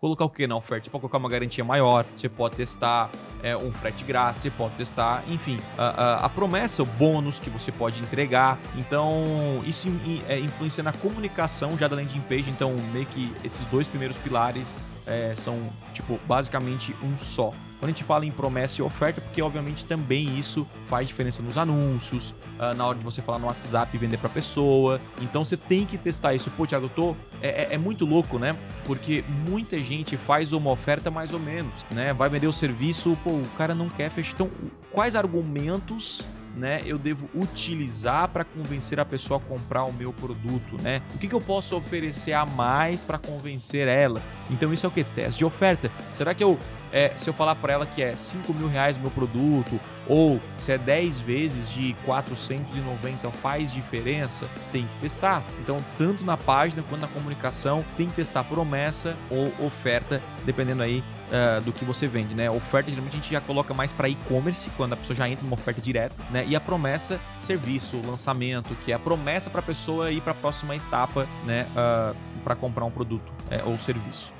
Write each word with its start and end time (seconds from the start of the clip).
colocar 0.00 0.24
o 0.24 0.30
que 0.30 0.46
na 0.46 0.56
oferta? 0.56 0.84
Você 0.84 0.90
pode 0.90 1.02
colocar 1.02 1.18
uma 1.18 1.28
garantia 1.28 1.62
maior, 1.62 2.04
você 2.16 2.28
pode 2.28 2.56
testar 2.56 3.10
é, 3.42 3.56
um 3.56 3.70
frete 3.70 4.02
grátis, 4.02 4.42
você 4.42 4.50
pode 4.50 4.74
testar, 4.74 5.22
enfim, 5.28 5.58
a, 5.76 5.84
a, 5.84 6.16
a, 6.24 6.28
promessa, 6.28 6.82
o 6.82 6.86
bônus 6.86 7.38
que 7.38 7.50
você 7.50 7.70
pode 7.70 8.00
entregar. 8.00 8.58
Então, 8.76 9.62
isso 9.66 9.88
in, 9.88 10.22
é, 10.26 10.38
influencia 10.38 10.82
na 10.82 10.92
comunicação 10.92 11.76
já 11.76 11.86
da 11.86 11.96
landing 11.96 12.20
page. 12.22 12.48
Então, 12.48 12.74
meio 12.92 13.06
que 13.06 13.34
esses 13.44 13.64
dois 13.66 13.86
primeiros 13.86 14.16
pilares 14.16 14.96
é, 15.06 15.34
são, 15.34 15.58
tipo, 15.92 16.18
basicamente 16.26 16.94
um 17.02 17.16
só. 17.16 17.52
Quando 17.80 17.88
a 17.88 17.92
gente 17.92 18.04
fala 18.04 18.26
em 18.26 18.30
promessa 18.30 18.82
e 18.82 18.84
oferta, 18.84 19.22
porque 19.22 19.40
obviamente 19.40 19.86
também 19.86 20.38
isso 20.38 20.66
faz 20.86 21.08
diferença 21.08 21.42
nos 21.42 21.56
anúncios, 21.56 22.34
uh, 22.58 22.74
na 22.76 22.86
hora 22.86 22.98
de 22.98 23.02
você 23.02 23.22
falar 23.22 23.38
no 23.38 23.46
WhatsApp 23.46 23.96
e 23.96 23.98
vender 23.98 24.18
para 24.18 24.28
pessoa. 24.28 25.00
Então 25.22 25.42
você 25.42 25.56
tem 25.56 25.86
que 25.86 25.96
testar 25.96 26.34
isso. 26.34 26.50
Pô, 26.50 26.66
Thiago, 26.66 26.84
eu 26.84 26.90
tô. 26.90 27.16
É, 27.40 27.62
é, 27.62 27.68
é, 27.74 27.78
muito 27.78 28.04
louco, 28.04 28.38
né? 28.38 28.54
Porque 28.84 29.24
muita 29.48 29.80
gente 29.80 30.14
faz 30.18 30.52
uma 30.52 30.70
oferta 30.70 31.10
mais 31.10 31.32
ou 31.32 31.40
menos, 31.40 31.72
né? 31.90 32.12
Vai 32.12 32.28
vender 32.28 32.48
o 32.48 32.52
serviço, 32.52 33.16
pô, 33.24 33.30
o 33.30 33.48
cara 33.56 33.74
não 33.74 33.88
quer 33.88 34.10
fechar. 34.10 34.34
Então, 34.34 34.50
quais 34.92 35.16
argumentos 35.16 36.22
né, 36.56 36.82
eu 36.84 36.98
devo 36.98 37.28
utilizar 37.34 38.28
para 38.28 38.44
convencer 38.44 38.98
a 38.98 39.04
pessoa 39.04 39.38
a 39.38 39.40
comprar 39.40 39.84
o 39.84 39.92
meu 39.92 40.12
produto, 40.12 40.76
né? 40.82 41.00
O 41.14 41.18
que, 41.18 41.28
que 41.28 41.34
eu 41.34 41.40
posso 41.40 41.76
oferecer 41.76 42.32
a 42.32 42.44
mais 42.44 43.04
para 43.04 43.18
convencer 43.18 43.88
ela? 43.88 44.20
Então 44.50 44.72
isso 44.72 44.84
é 44.84 44.88
o 44.88 44.92
que? 44.92 45.04
Teste 45.04 45.38
de 45.38 45.44
oferta. 45.44 45.90
Será 46.12 46.34
que 46.34 46.42
eu, 46.42 46.58
é, 46.92 47.12
se 47.16 47.28
eu 47.28 47.34
falar 47.34 47.54
para 47.54 47.72
ela 47.72 47.86
que 47.86 48.02
é 48.02 48.14
5 48.14 48.52
mil 48.54 48.68
reais 48.68 48.96
o 48.96 49.00
meu 49.00 49.10
produto, 49.10 49.80
ou 50.08 50.40
se 50.56 50.72
é 50.72 50.78
10 50.78 51.20
vezes 51.20 51.70
de 51.70 51.94
490 52.04 53.30
faz 53.30 53.72
diferença, 53.72 54.48
tem 54.72 54.86
que 54.86 54.96
testar. 54.98 55.44
Então, 55.60 55.76
tanto 55.96 56.24
na 56.24 56.36
página 56.36 56.82
quanto 56.88 57.02
na 57.02 57.08
comunicação, 57.08 57.84
tem 57.96 58.08
que 58.08 58.16
testar 58.16 58.44
promessa 58.44 59.16
ou 59.30 59.52
oferta, 59.64 60.20
dependendo 60.44 60.82
aí 60.82 61.02
uh, 61.30 61.60
do 61.60 61.72
que 61.72 61.84
você 61.84 62.06
vende, 62.06 62.34
né? 62.34 62.50
Oferta 62.50 62.90
geralmente 62.90 63.14
a 63.14 63.20
gente 63.20 63.30
já 63.30 63.40
coloca 63.40 63.72
mais 63.72 63.92
para 63.92 64.08
e-commerce, 64.08 64.68
quando 64.76 64.94
a 64.94 64.96
pessoa 64.96 65.16
já 65.16 65.28
entra 65.28 65.44
numa 65.44 65.54
oferta 65.54 65.80
direta, 65.80 66.20
né? 66.30 66.44
E 66.46 66.56
a 66.56 66.60
promessa, 66.60 67.20
serviço, 67.38 68.00
lançamento, 68.04 68.74
que 68.84 68.92
é 68.92 68.94
a 68.94 68.98
promessa 68.98 69.48
para 69.48 69.60
a 69.60 69.64
pessoa 69.64 70.10
ir 70.10 70.20
para 70.20 70.32
a 70.32 70.34
próxima 70.34 70.74
etapa, 70.74 71.26
né? 71.44 71.66
Uh, 71.70 72.16
para 72.42 72.56
comprar 72.56 72.84
um 72.84 72.90
produto 72.90 73.30
é, 73.50 73.62
ou 73.64 73.78
serviço. 73.78 74.39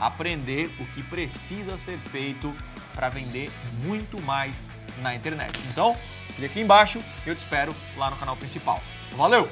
aprender 0.00 0.70
o 0.78 0.86
que 0.86 1.02
precisa 1.02 1.76
ser 1.78 1.98
feito 1.98 2.54
para 2.94 3.08
vender 3.08 3.50
muito 3.84 4.20
mais 4.22 4.70
na 5.02 5.14
internet. 5.14 5.58
Então, 5.70 5.96
clique 6.36 6.46
aqui 6.46 6.60
embaixo 6.60 7.02
e 7.24 7.28
eu 7.28 7.36
te 7.36 7.40
espero 7.40 7.74
lá 7.96 8.10
no 8.10 8.16
canal 8.16 8.36
principal. 8.36 8.82
Valeu! 9.16 9.48